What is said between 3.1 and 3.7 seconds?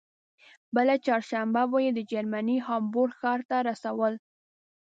ښار ته